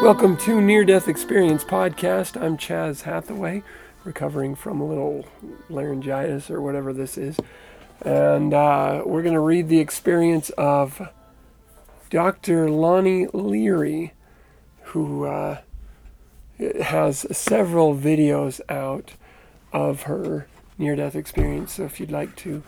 [0.00, 2.40] Welcome to Near Death Experience Podcast.
[2.40, 3.64] I'm Chaz Hathaway,
[4.04, 5.26] recovering from a little
[5.68, 7.36] laryngitis or whatever this is.
[8.02, 11.08] And uh, we're going to read the experience of
[12.10, 12.70] Dr.
[12.70, 14.12] Lani Leary,
[14.82, 15.62] who uh,
[16.80, 19.14] has several videos out
[19.72, 20.46] of her
[20.78, 21.72] near death experience.
[21.72, 22.62] So if you'd like to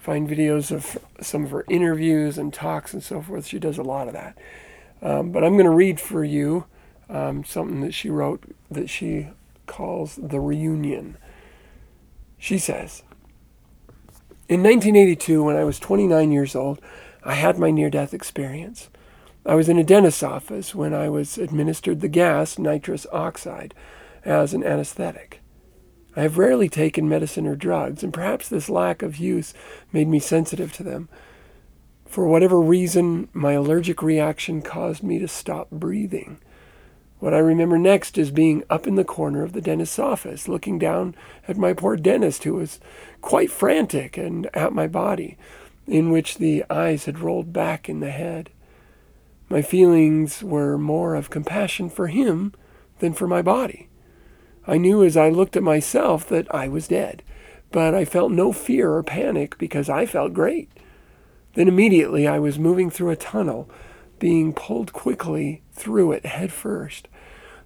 [0.00, 3.82] find videos of some of her interviews and talks and so forth, she does a
[3.82, 4.38] lot of that.
[5.02, 6.64] Um, but I'm going to read for you
[7.08, 9.28] um, something that she wrote that she
[9.66, 11.16] calls The Reunion.
[12.38, 13.02] She says,
[14.48, 16.80] In 1982, when I was 29 years old,
[17.24, 18.88] I had my near death experience.
[19.44, 23.74] I was in a dentist's office when I was administered the gas nitrous oxide
[24.24, 25.40] as an anesthetic.
[26.16, 29.52] I have rarely taken medicine or drugs, and perhaps this lack of use
[29.92, 31.08] made me sensitive to them.
[32.06, 36.38] For whatever reason, my allergic reaction caused me to stop breathing.
[37.18, 40.78] What I remember next is being up in the corner of the dentist's office, looking
[40.78, 41.14] down
[41.48, 42.78] at my poor dentist, who was
[43.22, 45.38] quite frantic, and at my body,
[45.86, 48.50] in which the eyes had rolled back in the head.
[49.48, 52.52] My feelings were more of compassion for him
[52.98, 53.88] than for my body.
[54.66, 57.22] I knew as I looked at myself that I was dead,
[57.70, 60.68] but I felt no fear or panic because I felt great.
[61.54, 63.70] Then immediately I was moving through a tunnel
[64.18, 67.08] being pulled quickly through it head first.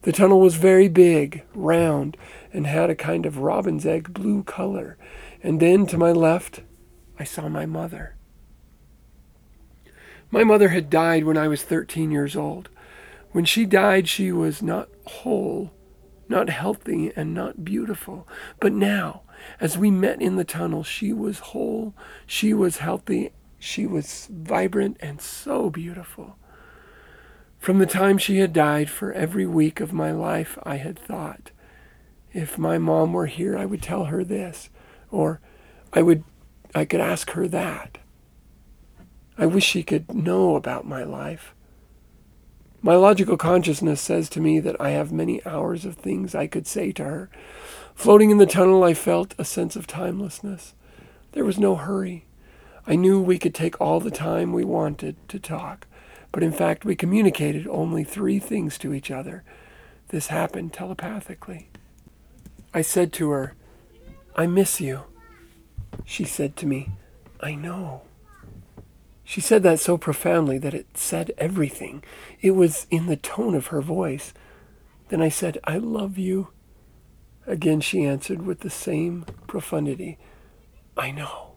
[0.03, 2.17] The tunnel was very big, round,
[2.53, 4.97] and had a kind of robin's egg blue color.
[5.43, 6.63] And then to my left,
[7.19, 8.17] I saw my mother.
[10.31, 12.71] My mother had died when I was 13 years old.
[13.33, 15.73] When she died, she was not whole,
[16.29, 18.27] not healthy, and not beautiful.
[18.59, 19.23] But now,
[19.61, 21.95] as we met in the tunnel, she was whole,
[22.27, 26.37] she was healthy, she was vibrant, and so beautiful.
[27.59, 31.51] From the time she had died, for every week of my life, I had thought,
[32.33, 34.71] if my mom were here, I would tell her this,
[35.11, 35.41] or
[35.93, 36.25] I would,
[36.75, 37.99] I could ask her that.
[39.37, 41.55] I wish she could know about my life.
[42.81, 46.67] My logical consciousness says to me that I have many hours of things I could
[46.67, 47.31] say to her.
[47.95, 50.75] Floating in the tunnel, I felt a sense of timelessness.
[51.33, 52.25] There was no hurry.
[52.87, 55.87] I knew we could take all the time we wanted to talk.
[56.33, 59.43] But in fact, we communicated only three things to each other.
[60.09, 61.69] This happened telepathically.
[62.73, 63.55] I said to her,
[64.37, 65.03] I miss you.
[66.05, 66.91] She said to me,
[67.41, 68.03] I know.
[69.25, 72.03] She said that so profoundly that it said everything.
[72.41, 74.33] It was in the tone of her voice.
[75.09, 76.49] Then I said, I love you.
[77.47, 80.19] Again she answered with the same profundity,
[80.97, 81.50] I know.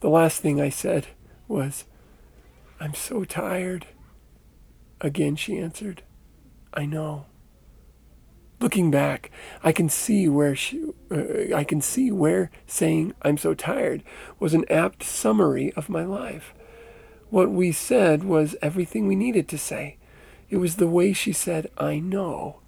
[0.00, 1.08] The last thing I said
[1.48, 1.84] was,
[2.78, 3.86] I'm so tired.
[5.00, 6.02] Again she answered,
[6.74, 7.26] I know.
[8.58, 9.30] Looking back,
[9.62, 14.02] I can see where she, uh, I can see where saying I'm so tired
[14.38, 16.54] was an apt summary of my life.
[17.28, 19.98] What we said was everything we needed to say.
[20.48, 22.60] It was the way she said I know.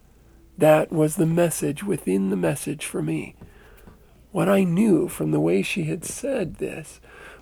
[0.58, 3.36] That was the message within the message for me.
[4.38, 7.00] What I knew from the way she had said this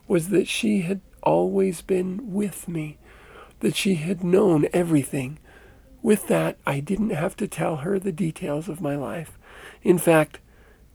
[0.09, 2.97] was that she had always been with me,
[3.61, 5.39] that she had known everything.
[6.01, 9.39] With that, I didn't have to tell her the details of my life.
[9.83, 10.41] In fact,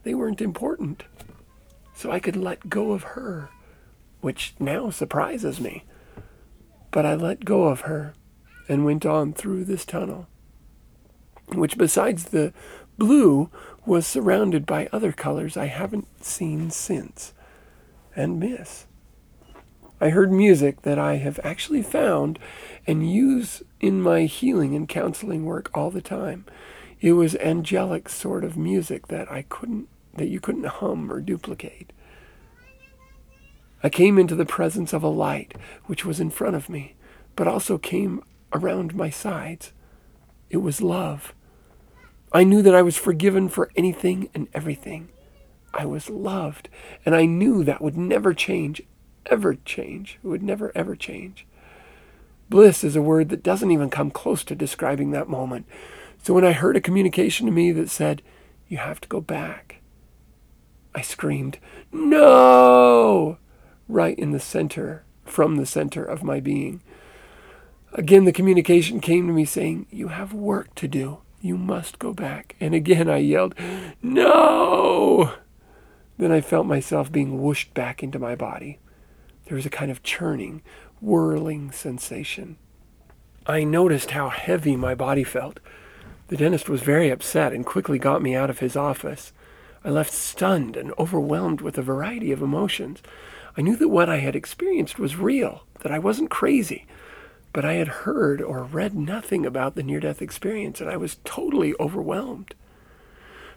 [0.02, 1.04] they weren't important.
[1.94, 3.50] So I could let go of her,
[4.20, 5.84] which now surprises me.
[6.90, 8.14] But I let go of her
[8.68, 10.26] and went on through this tunnel,
[11.46, 12.52] which, besides the
[12.98, 13.50] blue,
[13.84, 17.32] was surrounded by other colors I haven't seen since
[18.14, 18.86] and miss.
[20.00, 22.38] I heard music that I have actually found
[22.86, 26.44] and use in my healing and counseling work all the time.
[27.00, 31.92] It was angelic sort of music that I couldn't that you couldn't hum or duplicate.
[33.82, 35.54] I came into the presence of a light
[35.86, 36.94] which was in front of me,
[37.34, 38.22] but also came
[38.52, 39.72] around my sides.
[40.50, 41.34] It was love.
[42.34, 45.08] I knew that I was forgiven for anything and everything.
[45.74, 46.68] I was loved,
[47.04, 48.82] and I knew that would never change
[49.26, 50.18] ever change.
[50.22, 51.46] It would never, ever change.
[52.48, 55.66] Bliss is a word that doesn't even come close to describing that moment.
[56.22, 58.22] So when I heard a communication to me that said,
[58.68, 59.80] You have to go back,
[60.94, 61.58] I screamed,
[61.90, 63.38] No!
[63.88, 66.82] Right in the center, from the center of my being.
[67.94, 71.18] Again, the communication came to me saying, You have work to do.
[71.42, 72.54] You must go back.
[72.60, 73.56] And again, I yelled,
[74.00, 75.34] No!
[76.16, 78.78] Then I felt myself being whooshed back into my body.
[79.46, 80.62] There was a kind of churning,
[81.00, 82.58] whirling sensation.
[83.44, 85.58] I noticed how heavy my body felt.
[86.28, 89.32] The dentist was very upset and quickly got me out of his office.
[89.84, 93.02] I left stunned and overwhelmed with a variety of emotions.
[93.56, 96.86] I knew that what I had experienced was real, that I wasn't crazy,
[97.52, 101.18] but I had heard or read nothing about the near death experience, and I was
[101.24, 102.54] totally overwhelmed.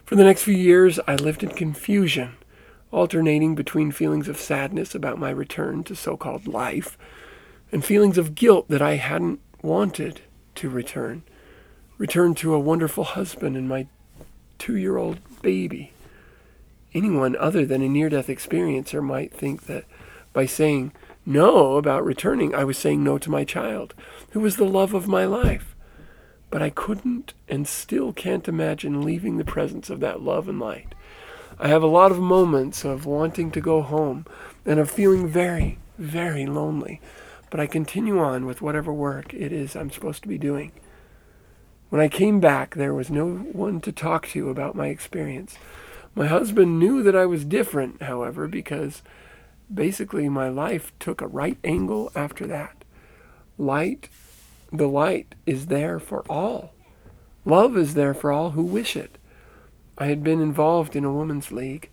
[0.04, 2.36] For the next few years, I lived in confusion,
[2.92, 6.96] alternating between feelings of sadness about my return to so called life
[7.72, 10.20] and feelings of guilt that I hadn't wanted
[10.56, 11.22] to return.
[11.98, 13.86] Return to a wonderful husband and my
[14.58, 15.92] two year old baby.
[16.94, 19.84] Anyone other than a near death experiencer might think that
[20.32, 20.92] by saying
[21.26, 23.94] no about returning, I was saying no to my child,
[24.30, 25.76] who was the love of my life.
[26.48, 30.94] But I couldn't and still can't imagine leaving the presence of that love and light.
[31.58, 34.24] I have a lot of moments of wanting to go home
[34.64, 37.00] and of feeling very, very lonely
[37.50, 40.72] but I continue on with whatever work it is I'm supposed to be doing.
[41.88, 45.56] When I came back, there was no one to talk to about my experience.
[46.14, 49.02] My husband knew that I was different, however, because
[49.72, 52.84] basically my life took a right angle after that.
[53.58, 54.08] Light,
[54.72, 56.72] the light is there for all.
[57.44, 59.18] Love is there for all who wish it.
[59.98, 61.88] I had been involved in a women's league.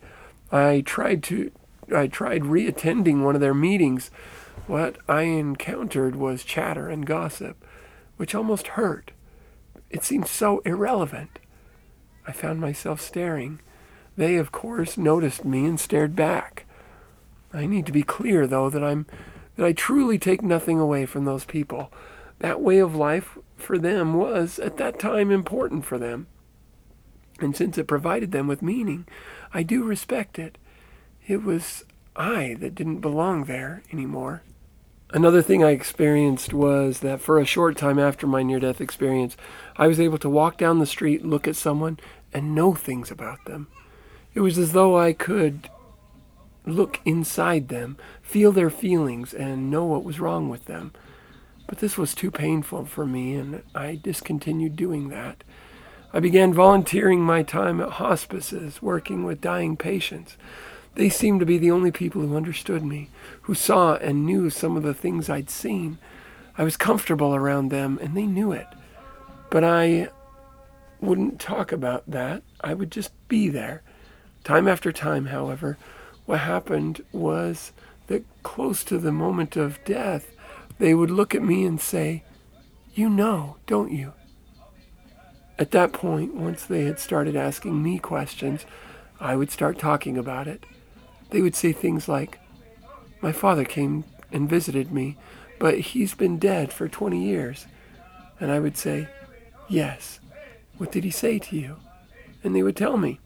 [0.51, 1.51] I tried to
[1.93, 4.09] I tried reattending one of their meetings
[4.67, 7.65] what I encountered was chatter and gossip,
[8.15, 9.11] which almost hurt.
[9.89, 11.39] It seemed so irrelevant.
[12.25, 13.59] I found myself staring.
[14.15, 16.62] They, of course, noticed me and stared back.
[17.53, 19.05] I need to be clear, though, that I'm
[19.55, 21.91] that I truly take nothing away from those people.
[22.39, 26.27] That way of life for them was, at that time, important for them.
[27.39, 29.07] And since it provided them with meaning,
[29.53, 30.57] I do respect it.
[31.27, 31.85] It was
[32.15, 34.43] I that didn't belong there anymore.
[35.11, 39.37] Another thing I experienced was that for a short time after my near death experience,
[39.77, 41.99] I was able to walk down the street, look at someone,
[42.33, 43.67] and know things about them.
[44.33, 45.69] It was as though I could
[46.65, 50.91] look inside them, feel their feelings, and know what was wrong with them.
[51.67, 55.43] But this was too painful for me, and I discontinued doing that.
[56.13, 60.37] I began volunteering my time at hospices, working with dying patients.
[60.95, 63.09] They seemed to be the only people who understood me,
[63.43, 65.97] who saw and knew some of the things I'd seen.
[66.55, 68.67] I was comfortable around them, and they knew it.
[69.49, 70.09] But I
[71.01, 72.43] wouldn't talk about that.
[72.61, 73.81] I would just be there.
[74.43, 75.77] Time after time, however,
[76.25, 77.71] what happened was
[78.07, 80.31] that close to the moment of death,
[80.79, 82.23] they would look at me and say,
[82.93, 84.13] You know, don't you?
[85.59, 88.65] At that point, once they had started asking me questions,
[89.19, 90.65] I would start talking about it.
[91.29, 92.39] They would say things like,
[93.21, 95.17] My father came and visited me,
[95.59, 97.67] but he's been dead for 20 years.
[98.39, 99.07] And I would say,
[99.67, 100.19] Yes.
[100.77, 101.77] What did he say to you?
[102.43, 103.19] And they would tell me.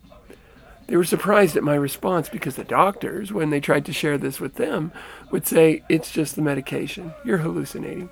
[0.87, 4.39] They were surprised at my response because the doctors, when they tried to share this
[4.39, 4.91] with them,
[5.31, 7.13] would say, It's just the medication.
[7.25, 8.09] You're hallucinating.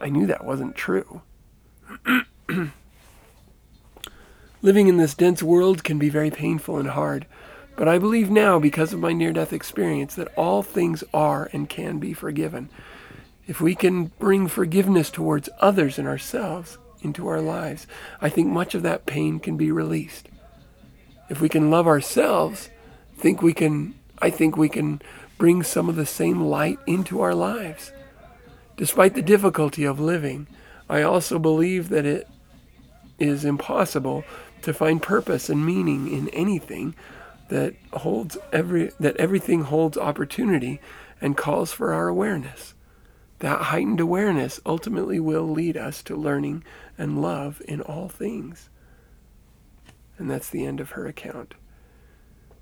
[0.00, 1.22] I knew that wasn't true.
[4.62, 7.26] Living in this dense world can be very painful and hard.
[7.76, 11.68] But I believe now, because of my near death experience, that all things are and
[11.68, 12.70] can be forgiven.
[13.46, 17.86] If we can bring forgiveness towards others and ourselves into our lives,
[18.20, 20.28] I think much of that pain can be released.
[21.28, 22.70] If we can love ourselves,
[23.16, 25.02] think we can I think we can
[25.38, 27.92] bring some of the same light into our lives.
[28.76, 30.46] Despite the difficulty of living,
[30.88, 32.28] I also believe that it
[33.18, 34.24] is impossible
[34.62, 36.94] to find purpose and meaning in anything
[37.48, 40.80] that holds every that everything holds opportunity
[41.20, 42.74] and calls for our awareness.
[43.40, 46.64] That heightened awareness ultimately will lead us to learning
[46.96, 48.70] and love in all things.
[50.18, 51.54] And that's the end of her account.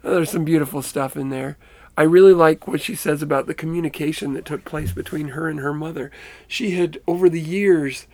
[0.02, 1.59] there's some beautiful stuff in there.
[1.97, 5.61] I really like what she says about the communication that took place between her and
[5.61, 6.11] her mother.
[6.49, 8.06] She had, over the years,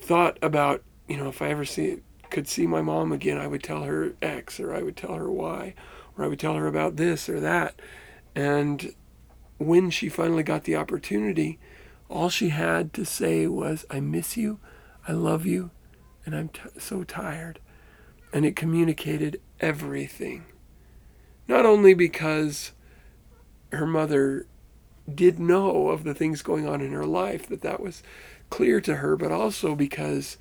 [0.00, 1.98] thought about, you know, if I ever see
[2.30, 5.30] could see my mom again, I would tell her X or I would tell her
[5.30, 5.74] Y
[6.16, 7.80] or I would tell her about this or that.
[8.34, 8.94] And
[9.58, 11.58] when she finally got the opportunity,
[12.08, 14.58] all she had to say was, I miss you,
[15.06, 15.70] I love you,
[16.24, 17.60] and I'm t- so tired.
[18.32, 20.44] And it communicated everything.
[21.46, 22.72] Not only because
[23.72, 24.46] her mother
[25.12, 28.02] did know of the things going on in her life, that that was
[28.50, 30.36] clear to her, but also because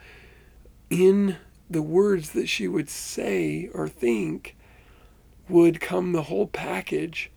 [0.89, 1.37] in
[1.69, 4.55] the words that she would say or think,
[5.49, 7.31] would come the whole package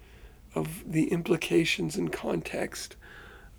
[0.55, 2.97] of the implications and context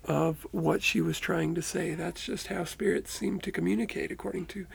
[0.04, 1.94] of what she was trying to say.
[1.94, 4.66] That's just how spirits seem to communicate, according to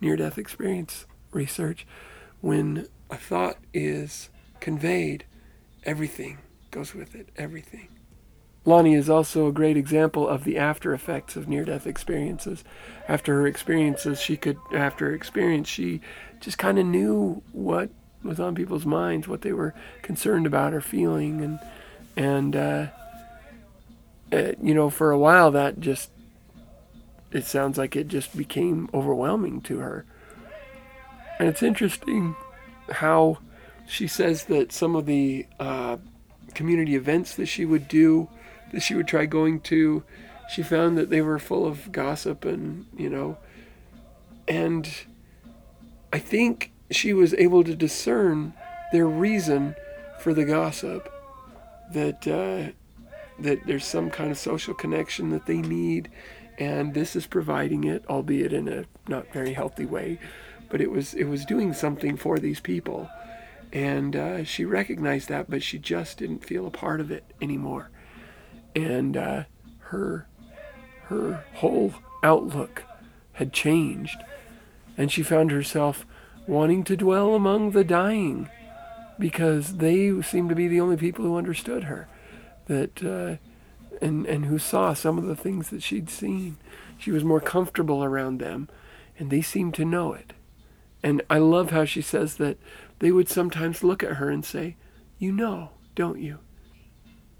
[0.00, 1.86] near death experience research.
[2.40, 5.24] When a thought is conveyed,
[5.84, 6.38] everything
[6.70, 7.88] goes with it, everything.
[8.64, 12.62] Lani is also a great example of the after effects of near death experiences.
[13.08, 16.00] After her experiences, she could, after her experience, she
[16.40, 17.90] just kind of knew what
[18.22, 21.40] was on people's minds, what they were concerned about or feeling.
[21.40, 21.58] And,
[22.16, 22.86] and, uh,
[24.32, 26.10] uh, you know, for a while that just,
[27.32, 30.04] it sounds like it just became overwhelming to her.
[31.38, 32.36] And it's interesting
[32.90, 33.38] how
[33.86, 35.96] she says that some of the uh,
[36.54, 38.28] community events that she would do
[38.72, 40.02] that she would try going to,
[40.48, 43.36] she found that they were full of gossip and, you know,
[44.48, 44.90] and
[46.12, 48.54] I think she was able to discern
[48.92, 49.74] their reason
[50.20, 51.12] for the gossip
[51.92, 52.72] that uh,
[53.38, 56.10] that there's some kind of social connection that they need
[56.58, 60.18] and this is providing it albeit in a not very healthy way
[60.72, 63.08] but it was it was doing something for these people
[63.72, 67.88] and uh, she recognized that but she just didn't feel a part of it anymore
[68.74, 69.44] and uh,
[69.78, 70.26] her
[71.04, 72.84] her whole outlook
[73.34, 74.22] had changed,
[74.96, 76.06] and she found herself
[76.46, 78.48] wanting to dwell among the dying
[79.18, 82.08] because they seemed to be the only people who understood her,
[82.66, 83.36] that uh,
[84.04, 86.56] and and who saw some of the things that she'd seen.
[86.98, 88.68] She was more comfortable around them,
[89.18, 90.32] and they seemed to know it.
[91.02, 92.58] And I love how she says that
[93.00, 94.76] they would sometimes look at her and say,
[95.18, 96.38] "You know, don't you?"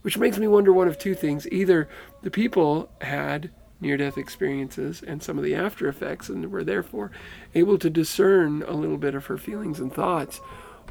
[0.02, 1.46] Which makes me wonder one of two things.
[1.52, 1.88] Either
[2.22, 3.50] the people had
[3.80, 7.10] near death experiences and some of the after effects and were therefore
[7.54, 10.40] able to discern a little bit of her feelings and thoughts,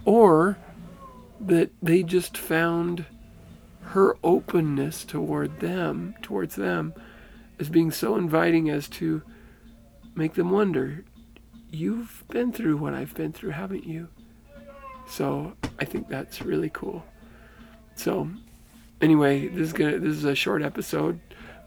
[0.05, 0.57] or
[1.39, 3.05] that they just found
[3.81, 6.93] her openness toward them, towards them,
[7.59, 9.21] as being so inviting as to
[10.15, 11.03] make them wonder,
[11.71, 14.09] you've been through what I've been through, haven't you?
[15.07, 17.03] So I think that's really cool.
[17.95, 18.29] So
[19.01, 21.19] anyway, this is gonna this is a short episode.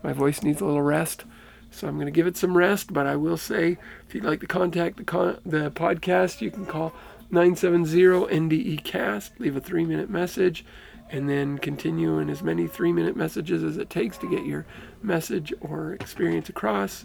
[0.02, 1.25] My voice needs a little rest,
[1.70, 2.92] so I'm gonna give it some rest.
[2.92, 6.66] But I will say, if you'd like to contact the con- the podcast, you can
[6.66, 6.92] call
[7.30, 9.38] 970 NDE Cast.
[9.40, 10.64] Leave a three minute message,
[11.11, 14.66] and then continue in as many three minute messages as it takes to get your
[15.02, 17.04] message or experience across.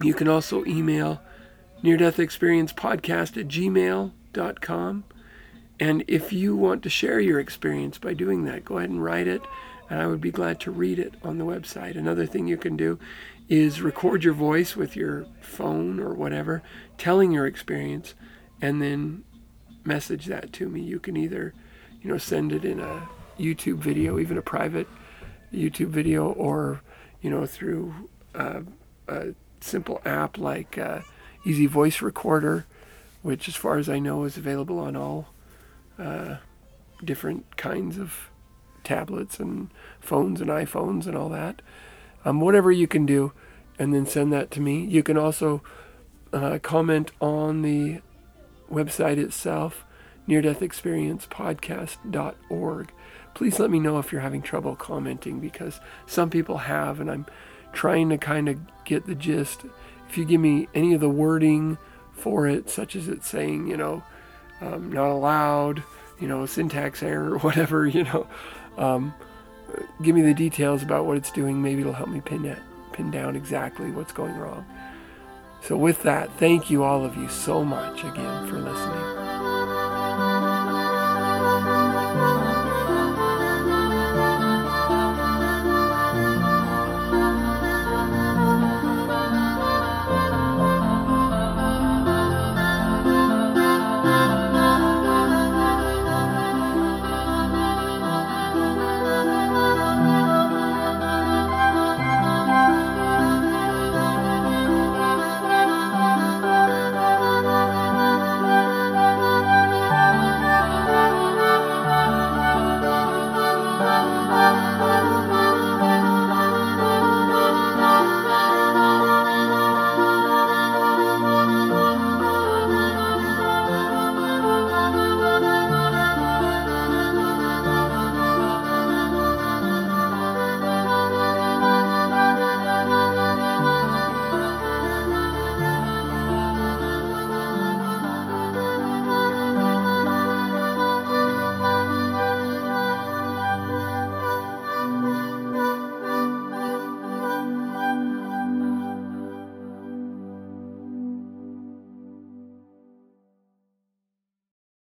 [0.00, 1.20] You can also email
[1.82, 5.04] near death experience podcast at gmail.com.
[5.80, 9.28] And if you want to share your experience by doing that, go ahead and write
[9.28, 9.42] it,
[9.88, 11.96] and I would be glad to read it on the website.
[11.96, 12.98] Another thing you can do
[13.48, 16.62] is record your voice with your phone or whatever,
[16.98, 18.14] telling your experience,
[18.60, 19.24] and then
[19.84, 20.80] message that to me.
[20.80, 21.54] You can either,
[22.02, 23.08] you know, send it in a
[23.38, 24.88] YouTube video, even a private
[25.52, 26.82] YouTube video, or,
[27.22, 28.60] you know, through uh,
[29.06, 29.28] a
[29.60, 31.00] simple app like uh,
[31.48, 32.66] Easy Voice Recorder,
[33.22, 35.28] which, as far as I know, is available on all
[35.98, 36.36] uh,
[37.02, 38.28] different kinds of
[38.84, 41.62] tablets and phones and iPhones and all that.
[42.24, 43.32] Um, whatever you can do,
[43.78, 44.84] and then send that to me.
[44.84, 45.62] You can also
[46.34, 48.02] uh, comment on the
[48.70, 49.86] website itself,
[50.26, 52.92] near death experience podcast.org.
[53.32, 57.24] Please let me know if you're having trouble commenting because some people have, and I'm
[57.72, 59.62] trying to kind of get the gist.
[60.08, 61.78] If you give me any of the wording
[62.12, 64.02] for it, such as it's saying, you know,
[64.60, 65.82] um, not allowed,
[66.20, 68.26] you know, syntax error, or whatever, you know.
[68.76, 69.14] Um,
[70.02, 71.62] give me the details about what it's doing.
[71.62, 72.58] Maybe it'll help me pin it,
[72.92, 74.64] pin down exactly what's going wrong.
[75.62, 79.27] So with that, thank you all of you so much again for listening.